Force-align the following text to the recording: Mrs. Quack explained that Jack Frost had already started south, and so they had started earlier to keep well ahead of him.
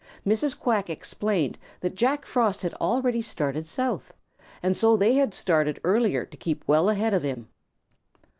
Mrs. 0.25 0.59
Quack 0.59 0.89
explained 0.89 1.59
that 1.81 1.93
Jack 1.93 2.25
Frost 2.25 2.63
had 2.63 2.73
already 2.81 3.21
started 3.21 3.67
south, 3.67 4.11
and 4.63 4.75
so 4.75 4.97
they 4.97 5.13
had 5.13 5.31
started 5.31 5.79
earlier 5.83 6.25
to 6.25 6.37
keep 6.37 6.63
well 6.65 6.89
ahead 6.89 7.13
of 7.13 7.21
him. 7.21 7.49